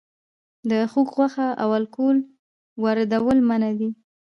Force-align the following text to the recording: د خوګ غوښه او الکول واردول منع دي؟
د 0.69 0.71
خوګ 0.91 1.07
غوښه 1.15 1.47
او 1.63 1.69
الکول 1.79 2.17
واردول 2.83 3.37
منع 3.49 3.71
دي؟ 3.79 3.89